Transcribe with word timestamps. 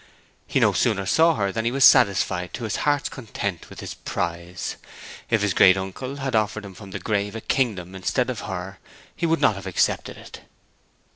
He 0.47 0.59
no 0.59 0.73
sooner 0.73 1.05
saw 1.05 1.35
her 1.35 1.51
than 1.51 1.63
he 1.63 1.71
was 1.71 1.85
satisfied 1.85 2.55
to 2.55 2.63
his 2.63 2.77
heart's 2.77 3.07
content 3.07 3.69
with 3.69 3.81
his 3.81 3.93
prize. 3.93 4.77
If 5.29 5.43
his 5.43 5.53
great 5.53 5.77
uncle 5.77 6.15
had 6.15 6.35
offered 6.35 6.65
him 6.65 6.73
from 6.73 6.89
the 6.89 6.97
grave 6.97 7.35
a 7.35 7.41
kingdom 7.41 7.93
instead 7.93 8.31
of 8.31 8.39
her, 8.39 8.79
he 9.15 9.27
would 9.27 9.39
not 9.41 9.53
have 9.53 9.67
accepted 9.67 10.17
it. 10.17 10.41